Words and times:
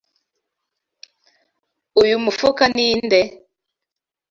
Uyu 2.01 2.15
mufuka 2.23 2.63
ni 2.75 2.87
nde? 3.05 3.21